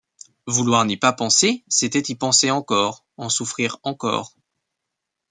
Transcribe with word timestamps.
Vouloir 0.47 0.83
n’y 0.83 0.97
pas 0.97 1.13
penser, 1.13 1.63
c’était 1.67 2.01
y 2.11 2.15
penser 2.15 2.49
encore, 2.49 3.05
en 3.17 3.29
souffrir 3.29 3.77
encore. 3.83 4.35